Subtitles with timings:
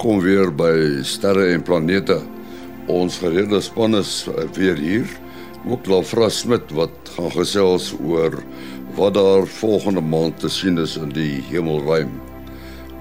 [0.00, 2.14] Welkom weer by Sterre en Planete.
[2.88, 4.24] Ons gereelde span is
[4.56, 5.04] weer hier.
[5.68, 8.38] Ook Lafra Smit wat gaan gesels oor
[8.96, 12.16] wat daar volgende maand te sien is in die hemelruim.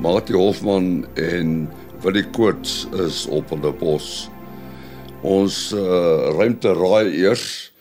[0.04, 1.70] Mati Hofman en
[2.04, 4.27] Willie Koorts is op hulle pos.
[5.23, 7.71] Ons uh, ruimte raai eers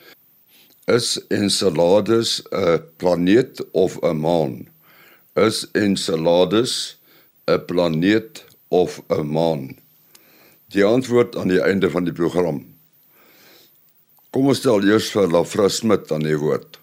[0.87, 4.69] is Enceladus 'n planeet of 'n maan?
[5.35, 6.95] Is Enceladus
[7.51, 9.77] 'n planeet of 'n maan?
[10.69, 12.67] Die antwoord aan die einde van die program.
[14.31, 16.81] Kom ons stel eers vir Lafra Smit aan die woord.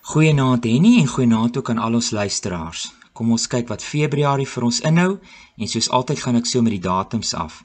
[0.00, 2.92] Goeienaand Henny en goeienaand ook aan al ons luisteraars.
[3.12, 5.18] Kom ons kyk wat Februarie vir ons inhou
[5.56, 7.62] en soos altyd gaan ek so met die datums af.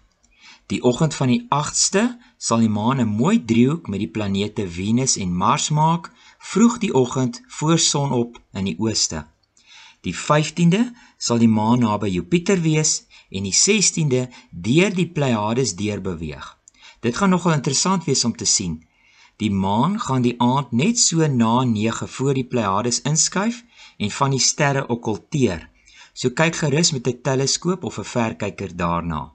[0.70, 2.03] Die oggend van die 8ste
[2.37, 6.93] sal die maan 'n mooi driehoek met die planete Venus en Mars maak, vroeg die
[6.93, 9.26] oggend voor sonop in die ooste.
[10.01, 16.02] Die 15de sal die maan naby Jupiter wees en die 16de deur die Pleiades deur
[16.02, 16.58] beweeg.
[16.99, 18.80] Dit gaan nogal interessant wees om te sien.
[19.40, 23.63] Die maan gaan die aand net so na 9 voor die Pleiades inskuif
[23.98, 25.70] en van die sterre okkulteer.
[26.13, 29.32] So kyk gerus met 'n teleskoop of 'n verkyker daarna.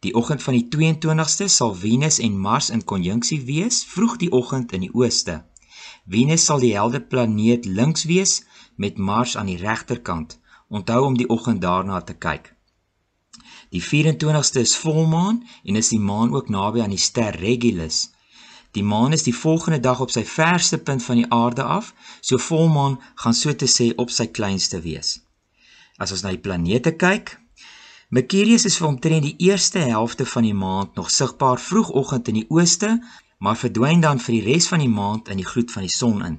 [0.00, 4.72] Die oggend van die 22ste sal Venus en Mars in konjunksie wees, vroeg die oggend
[4.72, 5.44] in die ooste.
[6.06, 8.44] Venus sal die helder planeet links wees
[8.76, 10.38] met Mars aan die regterkant.
[10.68, 12.57] Onthou om die oggend daarna te kyk.
[13.74, 18.08] Die 24ste is volmaan en is die maan ook naby aan die ster Regulus.
[18.72, 22.38] Die maan is die volgende dag op sy verste punt van die aarde af, so
[22.38, 25.18] volmaan gaan so te sê op sy kleinste wees.
[25.98, 27.36] As ons na die planete kyk,
[28.08, 32.46] Mercurius is vir omtrent die eerste helfte van die maand nog sigbaar vroegoggend in die
[32.48, 32.94] ooste,
[33.38, 36.24] maar verdwyn dan vir die res van die maand in die gloed van die son
[36.24, 36.38] in.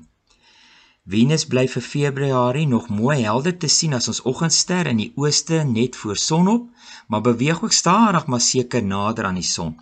[1.10, 5.64] Venus bly vir Februarie nog mooi helder te sien as ons oggendster in die ooste
[5.66, 6.68] net voor sonop,
[7.10, 9.74] maar beweeg ook stadig maar seker nader aan die son.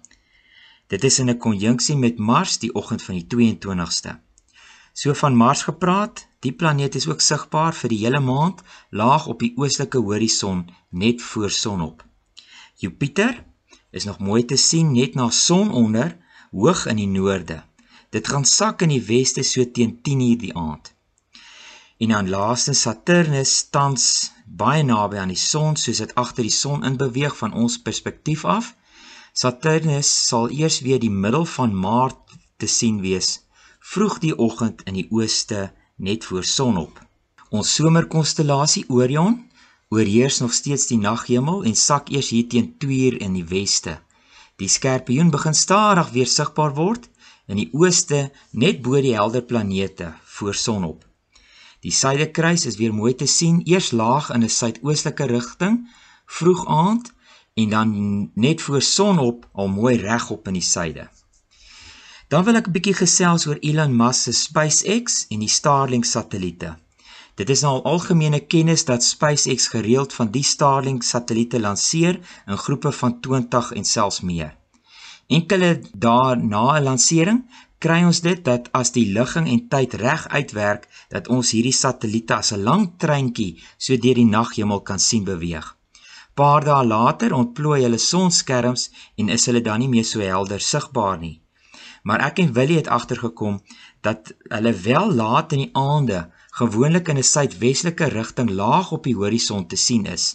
[0.87, 4.15] Dit is in 'n konjunksie met Mars die oggend van die 22ste.
[4.93, 9.39] So van Mars gepraat, die planeet is ook sigbaar vir die hele maand laag op
[9.39, 12.05] die oostelike horison net voor sonop.
[12.75, 13.43] Jupiter
[13.91, 16.17] is nog mooi te sien net na sononder
[16.51, 17.63] hoog in die noorde.
[18.09, 20.95] Dit gaan sak in die weste so teen 10:00 die aand.
[21.97, 26.85] En dan laaste Saturnus tans baie naby aan die son soos dit agter die son
[26.85, 28.75] in beweeg van ons perspektief af.
[29.33, 33.39] Saturnus sal eers weer die middel van Maart te sien wees
[33.87, 36.99] vroeg die oggend in die ooste net voor sonop.
[37.49, 39.37] Ons somerkonstellasie Orion
[39.89, 43.95] oorheers nog steeds die naghemel en sak eers hier teen 2uur in die weste.
[44.59, 47.07] Die skorpioen begin stadig weer sigbaar word
[47.47, 51.06] in die ooste net bo die helder planete voor sonop.
[51.87, 55.75] Die suidekruis is weer mooi te sien, eers laag in 'n suidoostelike rigting,
[56.37, 57.13] vroeg aand
[57.61, 57.91] en dan
[58.33, 61.07] net voor sonop al mooi regop in die suide.
[62.27, 66.75] Dan wil ek 'n bietjie gesels oor Elon Musk se SpaceX en die Starlink satelliete.
[67.35, 72.57] Dit is nou al algemene kennis dat SpaceX gereeld van die Starlink satelliete lanseer in
[72.57, 74.57] groepe van 20 en selfs meer.
[75.27, 77.41] Enkele dae na 'n lansering
[77.79, 82.35] kry ons dit dat as die ligging en tyd reg uitwerk dat ons hierdie satelliete
[82.35, 85.75] as 'n lang treintjie so deur die naghemel kan sien beweeg.
[86.33, 91.17] Paar dae later ontplooi hulle sonskerms en is hulle dan nie meer so helder sigbaar
[91.19, 91.41] nie.
[92.03, 93.61] Maar ek en Willie het agtergekom
[94.01, 96.19] dat hulle wel laat in die aande
[96.59, 100.25] gewoonlik in 'n suidwestelike rigting laag op die horison te sien is.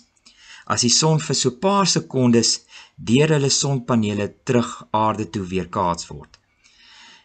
[0.67, 2.51] As die son vir so 'n paar sekondes
[2.97, 6.42] deur hulle sonpanele terug aarde toe weerkaats word.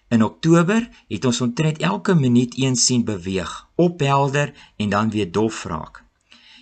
[0.09, 5.63] In Oktober het ons omtrent elke minuut een sien beweeg, ophelder en dan weer dof
[5.63, 6.03] raak.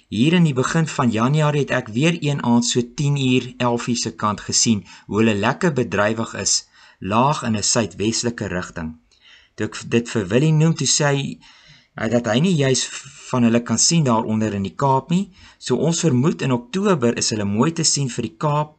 [0.07, 4.13] Hier in die begin van Januarie het ek weer een aand so 10uur 11uur se
[4.15, 6.67] kant gesien hoe hulle lekker bedrywig is,
[6.99, 8.95] laag in 'n suidwestelike rigting.
[9.55, 11.39] Toe ek dit vir Willie noem toe sê hy
[12.09, 12.87] dat hy nie juis
[13.29, 15.31] van hulle kan sien daaronder in die Kaap nie.
[15.57, 18.77] So ons vermoed in Oktober is hulle mooi te sien vir die Kaap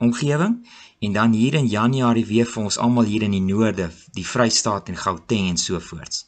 [0.00, 0.56] omgewing
[1.00, 4.88] en dan hier in Januarie weer vir ons almal hier in die noorde, die Vrystaat
[4.88, 6.26] en Gauteng en so voorts.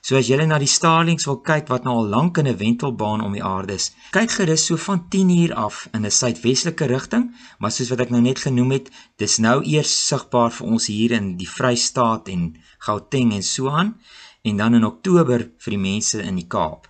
[0.00, 3.20] So as jy na die Starlinks wil kyk wat nou al lank in 'n wentelbaan
[3.20, 7.34] om die aarde is, kyk gerus so van 10 uur af in 'n suidwestelike rigting,
[7.58, 11.12] maar soos wat ek nou net genoem het, dis nou eers sigbaar vir ons hier
[11.12, 14.00] in die Vrystaat en Gauteng en so aan
[14.42, 16.89] en dan in Oktober vir die mense in die Kaap.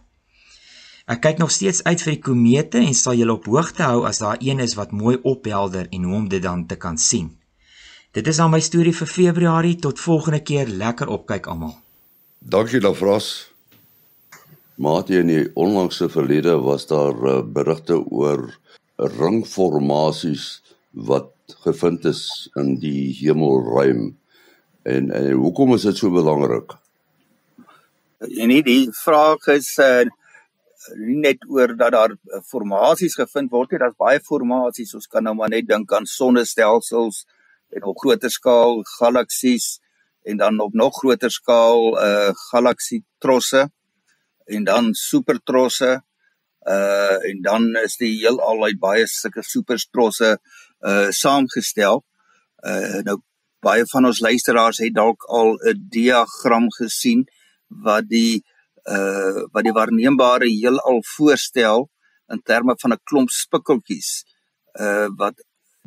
[1.10, 4.20] Ek kyk nog steeds uit vir die komete en sal julle op hoogte hou as
[4.22, 7.32] daar een is wat mooi ophelder en hoe om dit dan te kan sien.
[8.14, 11.72] Dit is al my storie vir Februarie tot volgende keer lekker opkyk almal.
[12.38, 13.50] Dankie Lafras.
[14.78, 18.46] Maatie in die onlangse verlede was daar uh, berigte oor
[18.96, 20.62] ringformasies
[20.94, 21.34] wat
[21.66, 22.22] gevind is
[22.54, 24.14] in die hemelruim.
[24.86, 26.78] En, en hoekom is dit so belangrik?
[28.22, 30.06] En nie die vraag is uh,
[30.96, 32.14] net oor dat daar
[32.48, 34.94] formasies gevind word nie, daar's baie formasies.
[34.96, 37.24] Ons kan nou maar net dink aan sonnestelsels
[37.76, 39.78] en op groter skaal galaksies
[40.24, 43.68] en dan op nog groter skaal uh galaksietrosse
[44.46, 46.00] en dan supertrosse
[46.68, 50.38] uh en dan is die heelal uit baie sulke supertrosse
[50.80, 52.04] uh saamgestel.
[52.64, 53.20] Uh nou
[53.60, 57.28] baie van ons luisteraars het dalk al 'n diagram gesien
[57.68, 58.59] wat die uh
[59.52, 61.88] wat die waarneembare heelal voorstel
[62.32, 64.24] in terme van 'n klomp spikkeltjies
[64.80, 65.36] uh wat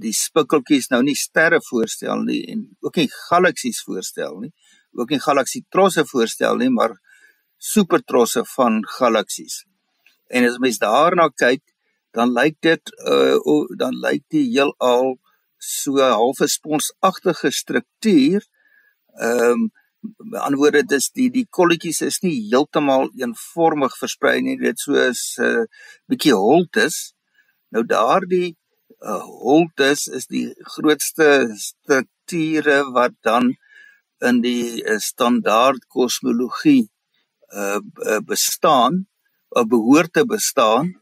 [0.02, 4.52] die spikkeltjies nou nie sterre voorstel nie en ook nie galaksies voorstel nie,
[4.98, 6.98] ook nie galaksietrosse voorstel nie, maar
[7.58, 9.64] supertrosse van galaksies.
[10.28, 11.62] En as mens daarna kyk,
[12.14, 13.38] dan lyk dit uh
[13.78, 15.16] dan lyk die heelal
[15.58, 18.44] so halfe sponsagtige struktuur.
[19.20, 19.72] Ehm um,
[20.18, 25.22] met ander woorde dis die die kolletjies is nie heeltemal eenvormig versprei nie, dit soos
[25.40, 25.66] 'n uh,
[26.10, 27.14] bietjie holtes.
[27.74, 28.56] Nou daardie
[29.02, 33.56] uh, holtes is die grootste strukture wat dan
[34.24, 36.90] in die uh, standaard kosmologie
[37.54, 39.06] uh, uh, bestaan
[39.50, 40.94] of behoort te bestaan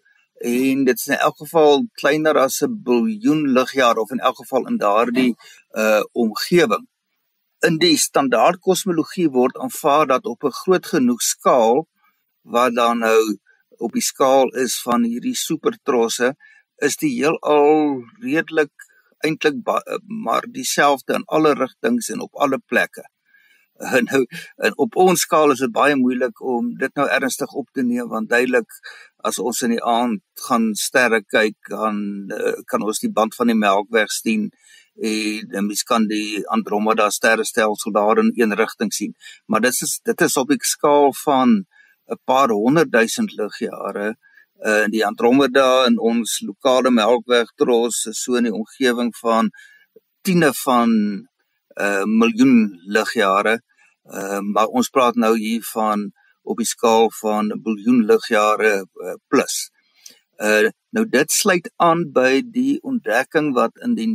[0.42, 4.68] en dit is in elk geval kleiner as 'n biljoen ligjare of in elk geval
[4.68, 5.36] in daardie
[5.72, 6.88] uh omgewing.
[7.68, 11.86] In die standaard kosmologie word aanvaar dat op 'n groot genoeg skaal
[12.42, 13.38] wat dan nou
[13.78, 16.34] op die skaal is van hierdie supertrosse
[16.88, 18.74] is die heelal redelik
[19.26, 19.62] eintlik
[20.26, 23.04] maar dieselfde in alle rigtings en op alle plekke.
[23.98, 24.26] En nou
[24.58, 28.10] en op ons skaal is dit baie moeilik om dit nou ernstig op te neem
[28.10, 28.70] want duidelik
[29.18, 31.96] as ons in die aand gaan sterre kyk dan
[32.30, 34.50] uh, kan ons die band van die Melkweg sien
[35.02, 39.16] en mens kan die Andromeda sterrestelsel daar in een rigting sien.
[39.46, 41.66] Maar dit is dit is op 'n skaal van
[42.08, 44.16] 'n paar honderd duisend ligjare
[44.62, 49.50] uh die Andromeda in ons lokale Melkweg tros so in die omgewing van
[50.22, 50.90] tiene van
[51.82, 53.62] uh miljoen ligjare.
[54.06, 56.12] Uh maar ons praat nou hier van
[56.44, 59.72] op die skaal van 'n biljoen ligjare uh, plus.
[60.38, 64.08] Uh nou dit sluit aan by die ontdekking wat in die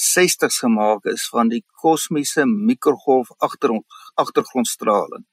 [0.00, 3.74] 1960s gemaak is van die kosmiese mikrogolf agter
[4.14, 5.26] agtergrondstraling.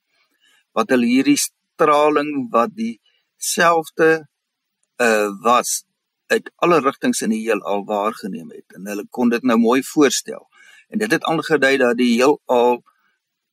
[0.76, 3.00] Wat hulle hierdie straling wat die
[3.38, 4.28] selfde
[4.98, 5.84] uh was
[6.28, 10.48] uit alle rigtings in die heelal waargeneem het en hulle kon dit nou mooi voorstel.
[10.90, 12.82] En dit het aangedui dat die heelal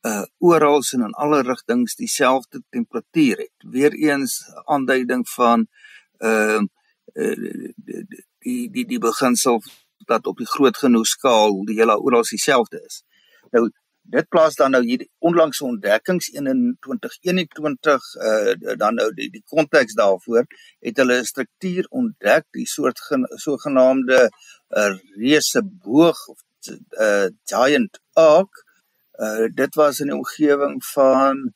[0.05, 3.55] uh oral en in alle rigtings dieselfde temperatuur het.
[3.59, 5.67] Weereens aanduiding van
[6.19, 6.61] uh,
[7.15, 7.73] uh
[8.45, 9.63] die die die beginsel
[10.07, 13.03] dat op die groot genoeg skaal die hele oral dieselfde is.
[13.51, 13.71] Nou
[14.05, 19.97] dit plaas dan nou hierdie onlangse ontdekkings in 2021 uh dan nou die die konteks
[19.97, 20.45] daarvoor
[20.85, 22.99] het hulle 'n struktuur ontdek die soort
[23.45, 24.31] sogenaamde 'n
[24.79, 28.65] uh, reuse boog of 'n uh, giant arc
[29.21, 31.55] uh dit was in die omgewing van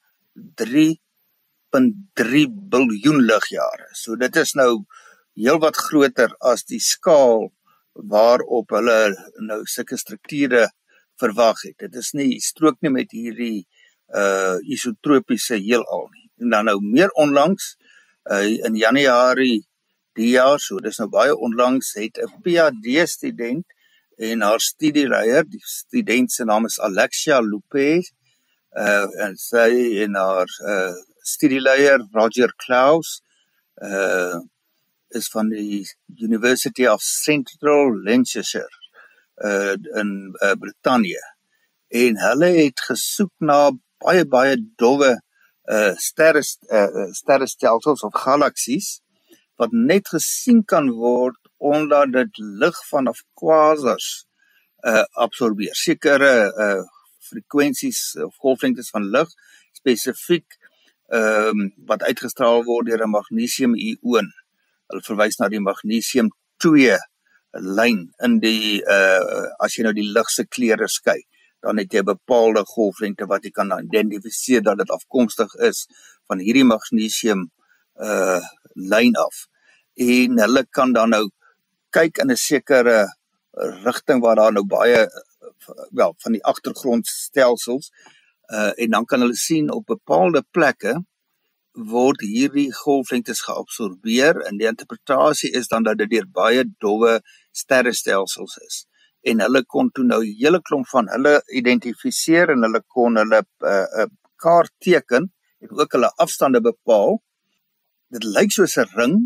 [0.63, 4.85] 3.3 biljoen ligjare so dit is nou
[5.35, 7.53] heelwat groter as die skaal
[8.07, 8.99] waarop hulle
[9.43, 10.69] nou sulke strukture
[11.19, 11.79] verwag het.
[11.79, 13.67] Dit is nie strook nie met hierdie
[14.15, 16.29] uh isotropiese heelal nie.
[16.41, 17.75] En dan nou meer onlangs
[18.31, 19.65] uh in Januarie
[20.19, 23.67] die jaar, so dis nou baie onlangs het 'n PhD student
[24.19, 28.11] en haar studieleier, die student se naam is Alexia Lopez
[28.77, 33.23] uh en sy en haar uh studieleier Roger Klaus
[33.83, 34.39] uh
[35.17, 35.85] is van die
[36.17, 38.77] University of Central Lancashire
[39.45, 41.23] uh in uh, Brittanje
[41.89, 43.71] en hulle het gesoek na
[44.05, 45.13] baie baie dowwe
[45.71, 48.99] uh sterre uh, sterrestelsels of galaksies
[49.59, 54.27] wat net gesien kan word omdat dit lig vanaf quasars
[54.87, 56.33] uh absorbeer sekere
[56.67, 56.83] uh
[57.29, 59.31] frekwensies of golflengtes van lig
[59.79, 60.59] spesifiek
[61.09, 64.29] ehm um, wat uitgestraal word deur 'n magnesium ioon.
[64.89, 66.31] Hulle verwys na die magnesium
[66.65, 66.97] 2
[67.79, 71.21] lyn in die uh as jy nou die lig se kleure skei
[71.63, 75.87] dan het jy 'n bepaalde golflengte wat jy kan identifiseer dat dit afkomstig is
[76.29, 77.51] van hierdie magnesium
[78.01, 78.41] uh
[78.75, 79.47] lyn af.
[79.97, 81.25] En hulle kan dan nou
[81.91, 83.09] kyk in 'n sekere
[83.85, 85.09] rigting waar daar nou baie
[85.91, 87.91] wel van die agtergrondstelsels
[88.53, 90.95] uh en dan kan hulle sien op bepaalde plekke
[91.79, 97.21] word hierdie golflengtes geabsorbeer en die interpretasie is dan dat dit deur baie dowwe
[97.53, 98.87] sterrestelsels is
[99.31, 103.41] en hulle kon toe nou 'n hele klomp van hulle identifiseer en hulle kon hulle
[103.41, 107.19] 'n uh, eh, uh, eh, kaart teken en ook hulle afstande bepaal.
[108.15, 109.17] Dit lyk soos 'n ring,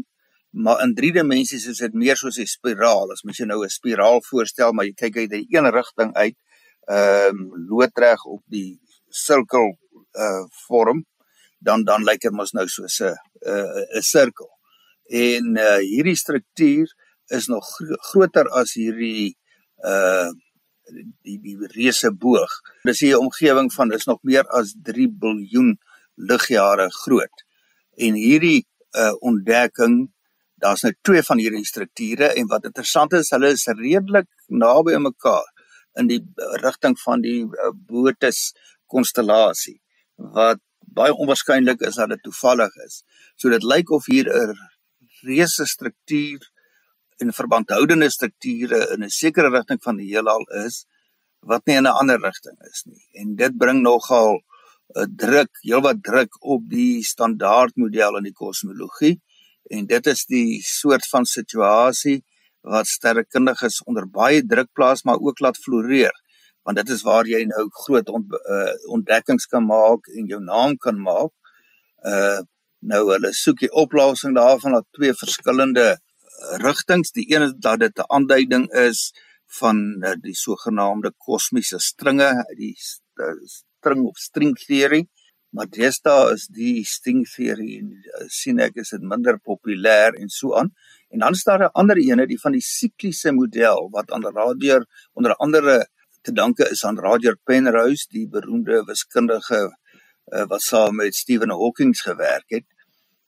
[0.50, 3.12] maar in 3 dimensies is dit meer soos 'n spiraal.
[3.12, 6.36] As mens jy nou 'n spiraal voorstel, maar jy kyk uit 'n een rigting uit,
[6.88, 9.78] ehm um, loodreg op die sirkel
[10.14, 11.04] uh vorm,
[11.62, 13.16] dan dan lyk dit mos nou soos 'n
[13.98, 14.50] 'n sirkel.
[15.08, 16.88] En uh hierdie struktuur
[17.26, 19.36] is nog gro groter as hierdie
[19.84, 20.30] uh
[21.22, 22.52] die die reuse boog.
[22.84, 25.78] Dis hier 'n omgewing van is nog meer as 3 biljoen
[26.14, 27.44] ligjare groot.
[27.96, 28.66] En hierdie
[28.96, 30.12] uh ontdekking,
[30.54, 35.08] daar's nou twee van hierdie strukture en wat interessant is, hulle is redelik naby aan
[35.08, 35.48] mekaar
[36.00, 36.20] in die
[36.62, 38.52] rigting van die uh, Botus
[38.86, 39.80] konstellasie
[40.16, 40.60] wat
[40.94, 43.02] baie onwaarskynlik is dat dit toevallig is.
[43.36, 44.54] So dit lyk of hier 'n
[45.22, 46.40] reuse struktuur
[47.20, 50.86] en verbandhoudende strukture in 'n sekere rigting van die heelal is
[51.40, 53.04] wat nie in 'n ander rigting is nie.
[53.20, 54.40] En dit bring nogal
[54.94, 59.20] 'n uh, druk, heelwat druk op die standaardmodel in die kosmologie
[59.70, 62.22] en dit is die soort van situasie
[62.60, 66.12] wat sterrekundiges onder baie druk plaas maar ook laat floreer
[66.62, 70.76] want dit is waar jy nou groot ont, uh, ontdekkings kan maak en jou naam
[70.76, 71.32] kan maak.
[72.06, 72.40] Uh
[72.82, 76.00] nou hulle soek die oplossing daarvan dat twee verskillende
[76.64, 77.12] rigtings.
[77.14, 79.12] Die een is dat dit 'n aanduiding is
[79.46, 85.06] van uh, die sogenaamde kosmiese stringe, die string of string theory.
[85.52, 90.28] Maar deesdae is die string theory en uh, sien ek is dit minder populêr en
[90.28, 90.72] so aan.
[91.12, 94.80] En dan is daar 'n ander ene, die van die sikliese model wat aan radio
[95.12, 95.86] onder andere
[96.22, 99.60] te danke is aan Roger Penrose, die beroemde wiskundige
[100.32, 102.68] uh, wat saam met Stephen Hawking gewerk het.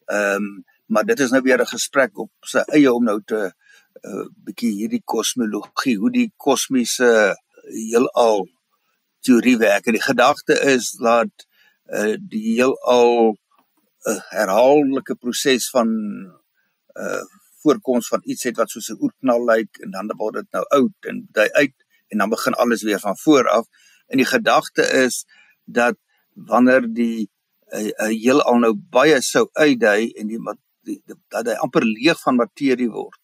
[0.06, 3.34] Ehm um, maar dit is nou weer 'n gesprek op sy eie om nou te
[3.34, 3.52] 'n
[4.08, 7.36] uh, eh, bietjie hierdie kosmologie, hoe die kosmiese
[7.72, 8.48] heelal
[9.20, 9.86] teorie werk.
[9.86, 11.32] En die gedagte is dat
[11.86, 13.38] uh, die heelal 'n
[14.10, 15.88] uh, herhaaldelike proses van
[16.94, 17.24] uh
[17.64, 21.08] voorkoms van iets het wat soos 'n oerknal lyk en dan word dit nou oud
[21.08, 23.66] en dit uit en dan begin alles weer van voor af.
[24.06, 25.24] En die gedagte is
[25.64, 25.96] dat
[26.34, 27.30] wanneer die
[27.72, 30.40] uh, uh, heelal nou baie sou uitdui en die
[30.84, 33.20] die, die dat hy amper leeg van materie word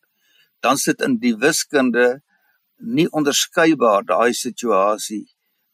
[0.65, 2.21] dan sit in die wiskunde
[2.81, 5.25] nie onderskeibaar daai situasie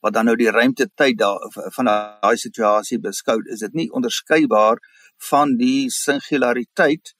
[0.04, 1.38] wat dan nou die ruimte tyd daar
[1.76, 4.82] van daai situasie beskou is dit nie onderskeibaar
[5.30, 7.14] van die singulariteit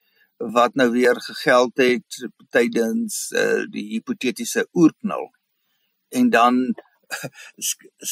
[0.58, 2.18] wat nou weer gegeld het
[2.52, 5.30] tydens uh, die hipotetiese oerknal
[6.08, 6.60] en dan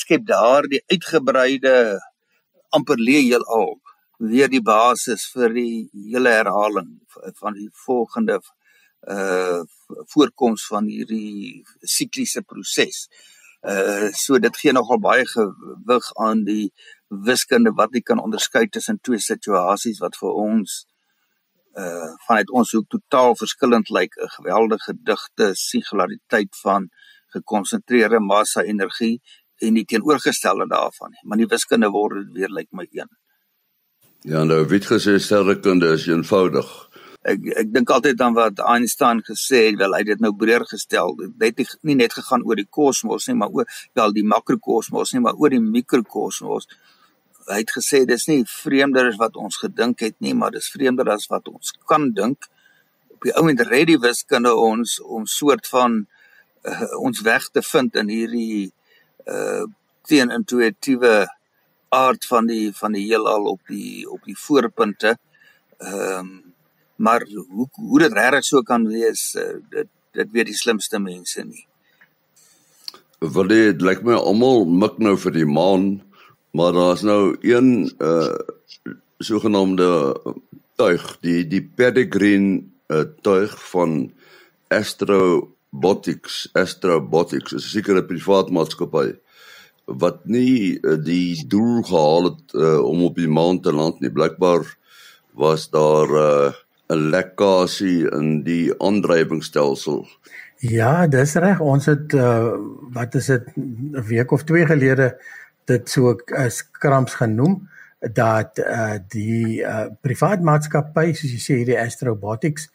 [0.00, 2.00] skep daar die uitgebreide
[2.74, 3.74] amper leë heelal
[4.18, 6.92] weer die basis vir die hele herhaling
[7.40, 8.40] van die volgende
[9.04, 9.62] uh
[10.14, 13.08] voorkoms van hierdie sikliese proses.
[13.60, 16.72] Uh so dit gee nogal baie gewig aan die
[17.08, 20.84] wiskunde wat jy kan onderskei tussen twee situasies wat vir ons
[21.76, 26.88] uh vanuit ons hoek totaal verskillend lyk, 'n geweldige digte singulariteit van
[27.34, 29.18] gekonsentreerde massa energie
[29.62, 31.14] en die teenoorgestelde daarvan.
[31.22, 33.10] Maar die wiskunde word dit weer lyk my een.
[34.24, 36.68] Ja, nou weet gesê sterrekunde is eenvoudig.
[37.28, 40.64] Ek ek dink altyd aan wat Einstein gesê het, wel hy het dit nou breër
[40.68, 41.12] gestel.
[41.40, 45.22] Dit het nie net gegaan oor die kosmos nie, maar oor wel die makrokosmos nie,
[45.24, 46.68] maar oor die mikrokosmos.
[47.50, 51.12] Hy het gesê dis nie vreemder as wat ons gedink het nie, maar dis vreemder
[51.12, 52.48] as wat ons kan dink.
[53.12, 56.06] Op die ouend red die wiskunde ons om soort van
[56.64, 58.72] uh, ons weg te vind in hierdie
[59.30, 59.64] uh
[60.04, 61.24] teenintuïtiewe
[61.88, 65.16] aard van die van die heelal op die op die voorpunte.
[65.78, 66.42] Ehm um,
[66.96, 71.42] maar hoe hoe dit regtig so kan wees, uh, dit dit weet die slimste mense
[71.44, 71.64] nie.
[73.18, 75.88] Want dit lyk my almal mik nou vir die maan,
[76.52, 78.36] maar daar's nou een uh
[79.18, 79.88] sogenaamde
[80.76, 84.12] tuig, die die Peregrine uh, tuig van
[85.74, 89.18] Astrobotics, Astrobotics, 'n sekere privaat maatskappy
[89.86, 94.10] wat nie uh, die doel gehaal het uh, om op die maan te land nie.
[94.10, 94.64] Blykbaar
[95.34, 96.52] was daar uh,
[96.88, 100.06] 'n uh, lekkasie in die aandrywingsstelsel.
[100.58, 101.60] Ja, dis reg.
[101.60, 102.54] Ons het uh,
[102.94, 105.18] wat is dit 'n week of twee gelede
[105.64, 107.68] dit so as kramps genoem
[108.12, 112.70] dat uh, die uh, privaat maatskappy soos jy sê hierdie Astrobotics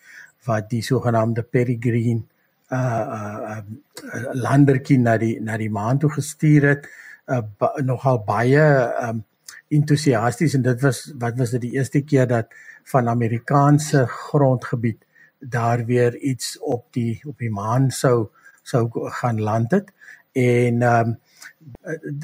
[0.45, 2.27] wat die sogenaamde Peregrine
[2.71, 3.61] uh uh
[4.33, 6.87] landertjie na die na die maan toe gestuur het
[7.27, 8.65] uh, ba, nogal baie
[9.07, 9.23] um
[9.69, 15.05] entoesiasties en dit was wat was dit die eerste keer dat van Amerikaanse grondgebied
[15.39, 18.29] daar weer iets op die op die maan sou
[18.63, 19.93] sou gaan land het.
[20.31, 21.15] En um,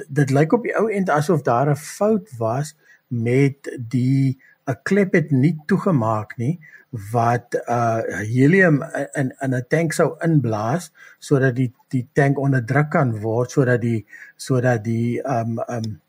[0.08, 2.75] dit lyk op die ou end asof daar 'n fout was
[3.08, 6.55] met die 'n klep het nie toegemaak nie
[7.12, 8.81] wat uh helium
[9.13, 13.81] in in 'n tank sou inblaas sodat die die tank onder druk kan word sodat
[13.81, 14.05] die
[14.36, 16.01] sodat die um um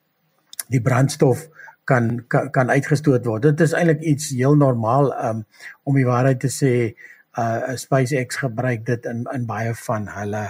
[0.68, 1.48] die brandstof
[1.84, 3.42] kan kan, kan uitgestoot word.
[3.42, 5.44] Dit is eintlik iets heel normaal um
[5.84, 6.72] om die waarheid te sê
[7.38, 10.46] uh SpaceX gebruik dit in in baie van hulle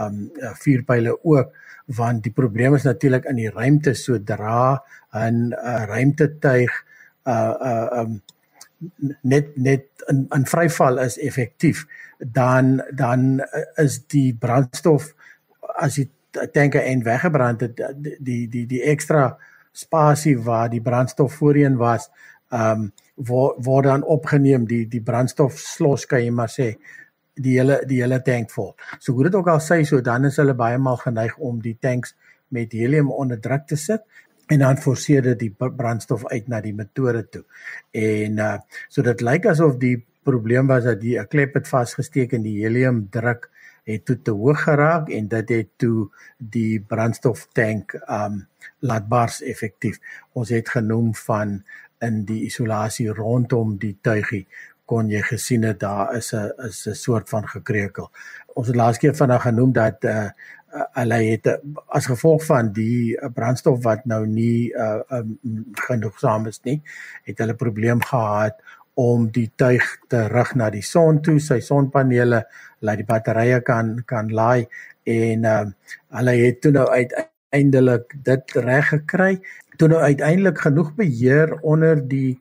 [0.00, 0.28] um
[0.60, 1.54] vuurpyle ook
[1.86, 4.82] want die probleem is natuurlik in die ruimte sodra
[5.14, 6.95] 'n uh, ruimtetuig uh
[7.26, 8.22] uh um
[9.22, 11.86] net net in in vryval is effektief
[12.18, 13.40] dan dan
[13.76, 15.14] is die brandstof
[15.76, 16.10] as die
[16.52, 19.36] tanke en weggebrand het die die die ekstra
[19.72, 22.10] spasie waar die brandstof voorheen was
[22.50, 26.74] um word word dan opgeneem die die brandstof slos kan jy maar sê
[27.36, 28.74] die hele die hele tank vol.
[28.98, 31.76] So hoe dit ook al sê so dan is hulle baie maal geneig om die
[31.80, 32.14] tanks
[32.48, 34.04] met helium onder druk te sit
[34.46, 37.44] en dan forceer dit die brandstof uit na die motore toe.
[37.90, 42.32] En uh so dit lyk asof die probleem was dat die 'n klep het vasgesteek
[42.32, 43.50] en die helium druk
[43.86, 48.46] het toe te hoog geraak en dit het toe die brandstoftank um
[48.78, 49.98] laat bars effektief.
[50.32, 51.62] Ons het genoem van
[51.98, 54.46] in die isolasie rondom die tuigie
[54.86, 58.10] kon jy gesien het daar is 'n is 'n soort van gekreukel.
[58.54, 60.30] Ons het laas keer vanaand genoem dat uh
[60.96, 61.48] hulle het
[61.94, 65.36] as gevolg van die brandstof wat nou nie uh um,
[65.86, 66.80] genoegsaam is nie,
[67.28, 68.58] het hulle probleem gehad
[68.96, 72.46] om die tuig te rig na die son toe, sy sonpanele,
[72.80, 74.66] laat die batterye kan kan laai
[75.04, 75.62] en uh
[76.18, 79.32] hulle het toe nou uiteindelik dit reg gekry.
[79.76, 82.38] Toe nou uiteindelik genoeg beheer onder die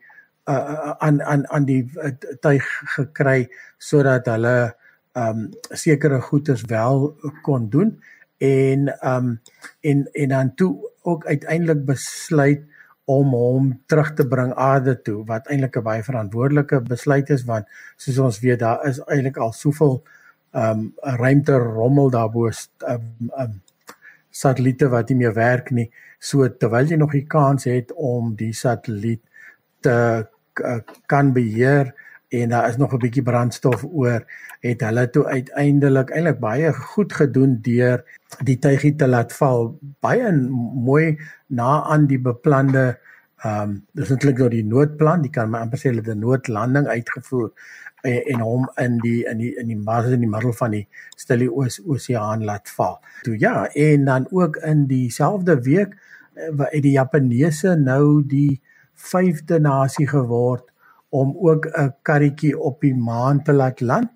[0.50, 2.12] uh, aan aan aan die uh,
[2.42, 4.74] tuig gekry sodat hulle
[5.14, 7.10] um, sekere goederes wel
[7.44, 7.96] kon doen
[8.38, 9.40] en um,
[9.82, 12.64] en en dan toe ook uiteindelik besluit
[13.06, 17.66] om hom terug te bring aarde toe wat eintlik 'n baie verantwoordelike besluit is want
[17.96, 20.04] soos ons weet daar is eintlik al soveel
[20.52, 22.50] um, ruimte rommel daarbo
[22.88, 23.62] um, um,
[24.30, 25.92] satelliete wat nie meer werk nie.
[26.20, 29.22] So terwyl jy nog die kans het om die satelliet
[29.80, 30.28] te
[30.64, 31.92] Eh, kan beheer
[32.42, 34.26] en daar is nog 'n bietjie brandstof oor
[34.60, 38.04] het hulle toe uiteindelik eintlik baie goed gedoen deur
[38.44, 40.32] die tuigie te laat val baie
[40.90, 41.18] mooi
[41.48, 43.00] na aan die beplande
[43.44, 46.20] ehm um, dis eintlik nou die noodplan die kan maar amper sê hulle het 'n
[46.20, 47.52] noodlanding uitgevoer
[48.06, 50.86] en, en hom in die in die in die maar in die middel van die
[51.18, 53.00] stille oos oseaan laat val.
[53.28, 55.96] Toe ja, en dan ook in dieselfde week
[56.34, 58.62] eh, waar die Japaneese nou die
[58.94, 60.72] vyfde nasie geword
[61.20, 64.12] om ook 'n karretjie op die maan te laat land.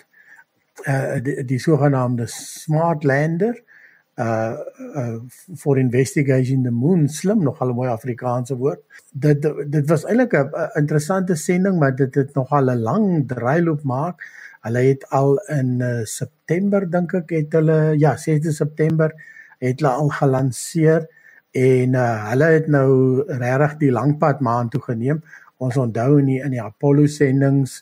[0.87, 3.55] Uh die, die sogenaamde smart lander
[4.19, 4.55] uh
[4.95, 5.19] uh
[5.55, 8.81] for investigation the moon slim nog al 'n mooi Afrikaanse woord.
[9.11, 10.49] Dit dit was eintlik 'n
[10.81, 14.17] interessante sending maar dit het nog al 'n lang draailoop maak.
[14.61, 19.13] Hulle het al in uh, September dink ek het hulle ja 6de September
[19.59, 21.07] het hulle al gelanseer
[21.51, 25.23] en uh, hulle het nou regtig die lang pad maan toe geneem.
[25.59, 27.81] Ons onthou in die, in die Apollo sendings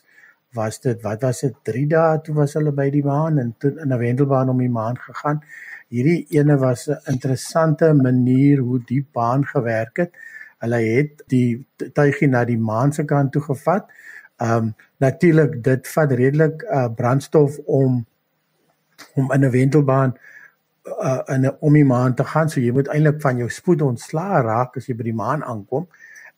[0.56, 3.70] was dit wat was dit 3 dae toe was hulle by die maan en toe
[3.82, 5.42] in 'n wendelbaan om die maan gegaan.
[5.88, 10.12] Hierdie ene was 'n interessante manier hoe die baan gewerk het.
[10.58, 13.86] Hulle het die tuigie na die maan se kant toe gevat.
[14.40, 18.06] Um natuurlik dit vat redelik uh, brandstof om
[19.14, 20.18] om in 'n wendelbaan
[20.84, 22.48] uh, in 'n om die maan te gaan.
[22.48, 25.88] So jy moet eintlik van jou spoed ontslaa raak as jy by die maan aankom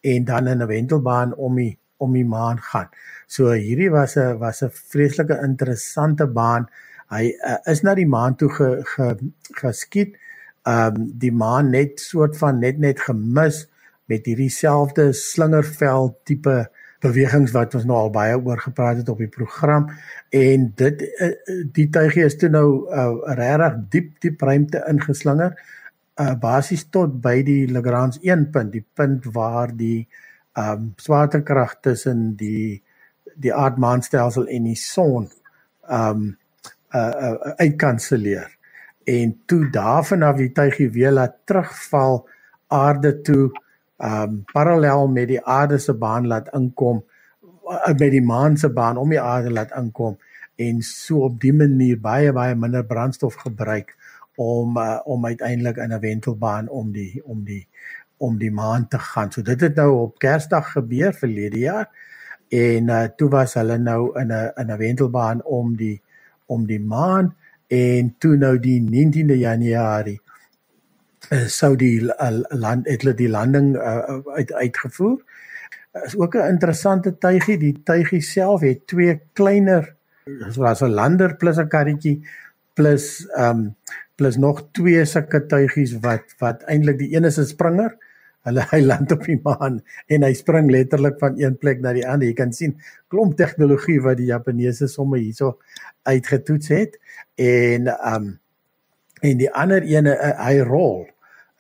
[0.01, 2.89] en dan in 'n wentelbaan om die om die maan gaan.
[3.27, 6.69] So hierdie was 'n was 'n vreeslike interessante baan.
[7.11, 9.17] Hy uh, is na die maan toe ge, ge,
[9.61, 10.17] geskiet.
[10.63, 13.69] Ehm um, die maan net soort van net net gemis
[14.05, 19.19] met hierdie selfde slingerveld tipe bewegings wat ons nou al baie oor gepraat het op
[19.19, 19.89] die program
[20.31, 21.33] en dit eh,
[21.73, 25.80] die tuigie is toe nou uh, regtig diep diep ruimte ingeslinger uh,
[26.41, 30.07] basies tot by die Lagrange 1 punt die punt waar die
[30.59, 32.83] um, swaartekrag tussen die
[33.41, 35.31] die aardmaanstelsel en die son
[35.89, 36.25] um
[36.93, 38.51] uh, uh, uitkanselleer.
[39.09, 42.27] En toe daarvan af die tuigie weer laat terugval
[42.69, 43.51] aarde toe
[44.01, 47.03] um parallel met die aarde se baan laat inkom
[47.69, 50.19] uh, by die maan se baan om die aarde laat inkom
[50.61, 53.97] en so op die manier baie baie minder brandstof gebruik
[54.41, 57.69] om uh, om uiteindelik in 'n wentelbaan om die om die
[58.17, 59.33] om die maan te gaan.
[59.33, 61.89] So dit het nou op Kersdag gebeur verlede jaar
[62.49, 66.03] en uh, toe was hulle nou in 'n in 'n wentelbaan om die
[66.47, 70.21] om die maan en toe nou die 19de Januarie
[71.31, 75.23] uh, sou die uh, land het hulle die landing uh, uit uitgevoer.
[76.05, 77.59] Is ook 'n interessante tuigie.
[77.59, 79.95] Die tuigie self het twee kleiner
[80.49, 82.21] soos 'n lander plus 'n karretjie
[82.75, 83.77] plus ehm um,
[84.21, 87.97] plus nog twee sulke tuigies wat wat eintlik die een is 'n springer.
[88.45, 92.07] Hulle hy land op die maan en hy spring letterlik van een plek na die
[92.09, 92.29] ander.
[92.29, 92.77] Jy kan sien
[93.09, 95.59] klomp tegnologie wat die Japaneese somme hierso
[96.09, 96.99] uitgetoets het
[97.37, 98.39] en um,
[99.23, 101.07] en die ander ene uh, hy rol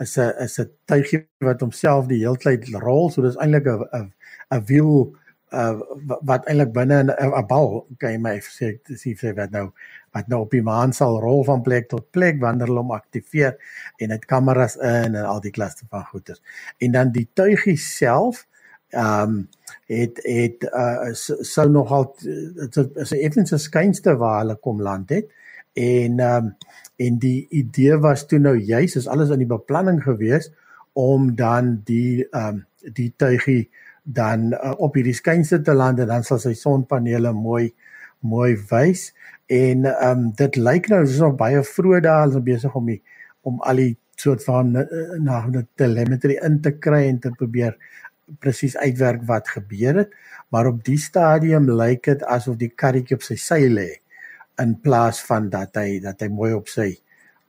[0.00, 3.10] is 'n is 'n tuigie wat homself die hele tyd rol.
[3.10, 4.12] So dis eintlik 'n 'n
[4.50, 5.16] 'n wiel
[5.52, 5.80] uh
[6.22, 9.72] wat eintlik binne 'n bal kan jy my sê sê wat nou
[10.12, 13.56] wat nou op die maan sal rol van plek tot plek wanneer hulle hom aktiveer
[14.02, 16.42] en dit kameras in en al die klasse van goeders.
[16.78, 18.46] En dan die tuigie self
[18.90, 19.48] ehm um,
[19.86, 21.12] het het uh
[21.46, 25.30] sou nogal dit is 'n effense skynste waar hulle kom land het
[25.72, 26.56] en ehm um,
[26.96, 30.50] en die idee was toe nou juis is alles in die beplanning gewees
[30.92, 33.70] om dan die ehm um, die tuigie
[34.02, 37.74] dan uh, op hierdie skynste te land en dan sal sy sonpanele mooi
[38.20, 39.12] mooi wys
[39.50, 42.86] en ehm um, dit lyk nou is nog baie vroeg daar hulle is besig om
[42.86, 43.00] die
[43.42, 47.74] om al die soort van uh, na die telemetry in te kry en te probeer
[48.38, 50.12] presies uitwerk wat gebeur het.
[50.54, 53.88] Maar op die stadium lyk dit asof die karretjie op sy sy lê
[54.62, 56.92] in plaas van dat hy dat hy mooi op sy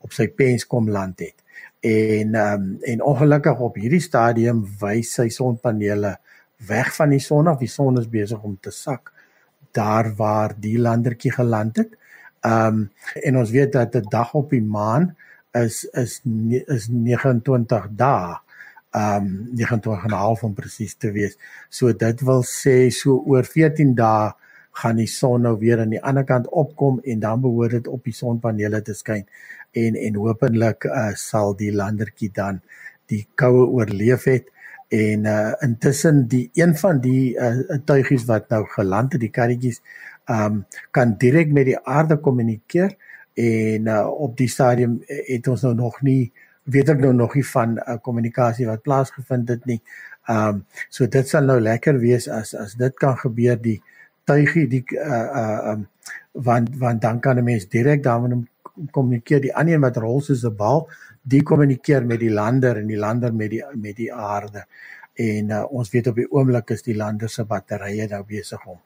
[0.02, 1.38] op sy pens kom land het.
[1.86, 6.18] En ehm um, en ongelukkig op hierdie stadium wys sy sonpanele
[6.66, 7.62] weg van die son af.
[7.62, 9.14] Die son is besig om te sak
[9.72, 11.98] daar waar die landertjie geland het.
[12.42, 12.92] Ehm um,
[13.24, 15.16] en ons weet dat 'n dag op die maan
[15.52, 16.22] is is
[16.66, 18.38] is 29 dae.
[18.92, 21.38] Ehm um, 29 en 'n half om presies te wees.
[21.70, 24.34] So dit wil sê so oor 14 dae
[24.72, 28.04] gaan die son nou weer aan die ander kant opkom en dan behoort dit op
[28.04, 29.26] die sonpanele te skyn
[29.72, 32.62] en en hopelik uh, sal die landertjie dan
[33.12, 34.48] die koue oorleef het
[34.92, 39.80] en uh intussen die een van die uh tuigies wat nou geland het die karretjies
[40.28, 42.96] um kan direk met die aarde kommunikeer
[43.34, 46.32] en uh op die stadium het ons nou nog nie
[46.64, 49.82] weet ek nou nog nie van 'n uh, kommunikasie wat plaasgevind het nie.
[50.30, 53.82] Um so dit sal nou lekker wees as as dit kan gebeur die
[54.24, 55.88] tuigie die uh uh um
[56.32, 58.48] want want dan kan 'n mens direk daarmee
[58.92, 60.90] kommunikeer die ander een wat rol soos 'n bal
[61.22, 64.66] die kommunikeer met die lander en die lander met die met die aarde.
[65.14, 68.80] En uh, ons weet op die oomblik is die lander se batterye nou besig om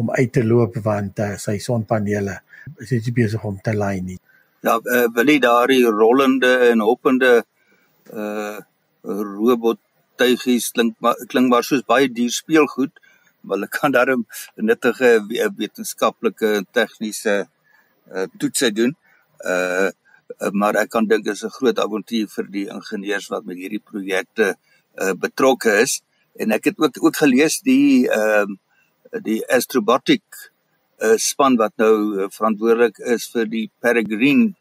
[0.00, 2.38] om uit te loop want uh, sy sonpanele
[2.80, 4.18] is dit besig om te lei nie.
[4.62, 7.40] Ja, uh, wil jy daardie rollende en hoppende
[8.12, 8.58] uh
[9.02, 9.80] robot
[10.20, 12.92] tuigies klink maar klink maar soos baie duur speelgoed,
[13.42, 14.22] maar hulle kan daarom
[14.54, 15.16] nuttige
[15.58, 17.40] wetenskaplike en tegniese
[18.12, 18.94] uh toetse doen.
[18.94, 19.02] Uh
[19.42, 19.90] Eh,
[20.50, 23.82] maar ek kan dink dit is 'n groot avontuur vir die ingenieurs wat met hierdie
[23.90, 24.56] projekte
[25.02, 26.00] uh, betrokke is.
[26.36, 28.56] En ek het ook ook gelees die ehm
[29.12, 30.22] uh, die astrobotic
[31.02, 34.54] uh, span wat nou uh, verantwoordelik is vir die Peregrine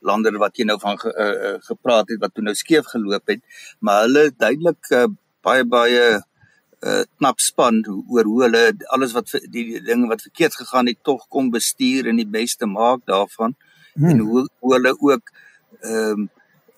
[0.00, 3.26] lander wat jy nou van ge, uh, uh, gepraat het wat toe nou skeef geloop
[3.26, 3.42] het.
[3.80, 5.06] Maar hulle duidelik uh,
[5.42, 6.04] baie baie
[6.80, 11.02] uh, knap span oor hoe hulle alles wat die, die dinge wat verkeerd gegaan het
[11.02, 13.56] tog kom bestuur en die beste maak daarvan
[13.98, 14.10] hmm.
[14.10, 15.32] en hoe, hoe hulle ook
[15.82, 16.28] ehm um,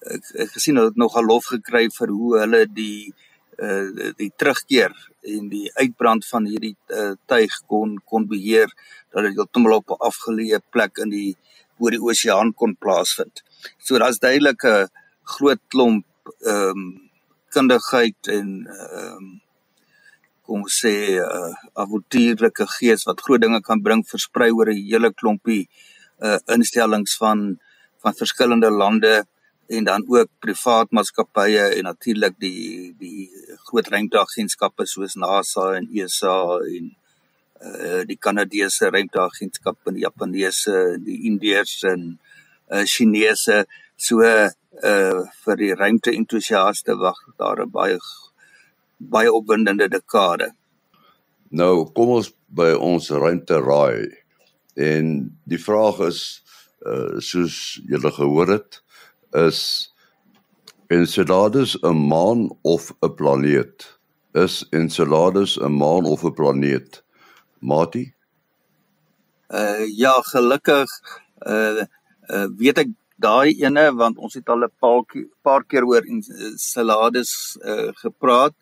[0.01, 3.13] ek, ek gesien hulle het nogal lof gekry vir hoe hulle die
[3.61, 4.95] uh die terugkeer
[5.35, 8.73] en die uitbrand van hierdie uh, tuig kon kon beheer
[9.13, 11.35] dat dit heeltemal op 'n afgeleë plek in die
[11.81, 13.43] oor die oseaan kon plaasvind.
[13.79, 14.89] So daar's duidelik 'n
[15.35, 16.07] groot klomp
[16.47, 16.83] ehm um,
[17.53, 19.41] kundigheid en ehm um,
[20.43, 21.53] kom ons sê uh,
[21.83, 25.90] avontuurlike gees wat groot dinge kan bring versprei oor 'n hele klompie uh
[26.57, 27.59] instellings van
[28.01, 29.25] van verskillende lande
[29.71, 33.29] en dan ook privaat maatskappye en natuurlik die die
[33.69, 36.39] groot ruimteagentskappe soos NASA en ESA
[36.77, 36.89] en
[37.61, 42.07] uh die Kanadese ruimteagentskap en die Japaneese en die Indiërs en
[42.73, 43.65] uh Chinese
[43.97, 47.99] so uh vir die ruimte entoesiaste wag daar 'n baie
[48.99, 50.51] baie opwindende dekade.
[51.51, 54.20] Nou kom ons by ons ruimte raai.
[54.81, 55.07] En
[55.45, 56.21] die vraag is
[56.89, 58.79] uh soos julle gehoor het
[59.37, 59.61] is
[60.89, 63.99] Enceladus 'n maan of 'n planeet?
[64.33, 67.03] Is Enceladus 'n maan of 'n planeet?
[67.59, 68.15] Mati?
[69.49, 70.89] Uh ja, gelukkig
[71.47, 71.85] uh,
[72.31, 72.89] uh weet ek
[73.21, 74.73] daai ene want ons het al 'n
[75.43, 78.55] paar, keer oor Enceladus uh, gepraat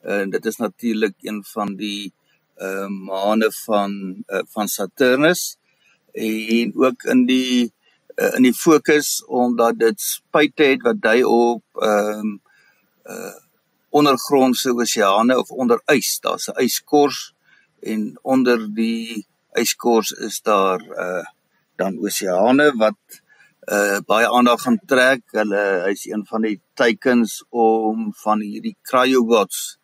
[0.00, 2.12] en dit is natuurlik een van die
[2.60, 3.90] uh, maane van
[4.26, 5.56] uh, van Saturnus
[6.12, 7.72] en ook in die
[8.16, 12.40] uh, in die fokus omdat dit spuite het wat dui op ehm um,
[13.04, 13.38] uh
[13.92, 16.18] ondergrondse oseane of onder ys.
[16.24, 17.34] Daar's 'n yskors
[17.80, 21.24] en onder die yskors is daar uh
[21.76, 23.00] dan oseane wat
[23.68, 25.22] uh baie aandag gaan trek.
[25.30, 29.78] Hulle hy's een van die teikens om van hierdie cryobots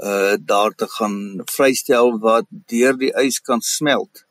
[0.00, 4.24] uh daar te gaan vrystel wat deur die ys kan smelt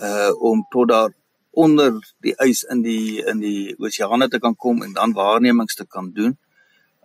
[0.00, 1.12] uh om tot daar
[1.50, 5.86] onder die ys in die in die oseane te kan kom en dan waarnemings te
[5.86, 6.38] kan doen.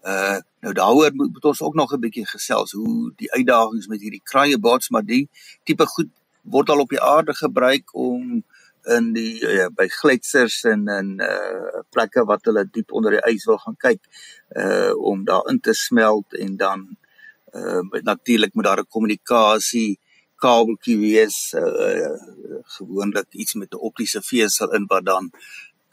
[0.03, 4.01] Uh nou daaroor moet, moet ons ook nog 'n bietjie gesels hoe die uitdagings met
[4.01, 5.29] hierdie kraaiebots maar die
[5.63, 6.09] tipe goed
[6.41, 8.43] word al op die aarde gebruik om
[8.85, 13.45] in die uh, by gletsers en in uh plekke wat hulle diep onder die ys
[13.49, 14.01] wil gaan kyk
[14.61, 16.85] uh om daar in te smelt en dan
[17.53, 19.99] uh natuurlik moet daar 'n kommunikasie
[20.45, 22.11] kabeltjie wees uh,
[22.77, 25.31] gewoonlik iets met 'n optiese vesel in wat dan